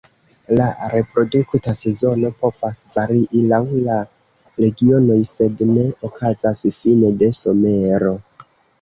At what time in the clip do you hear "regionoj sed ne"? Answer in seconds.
4.65-5.89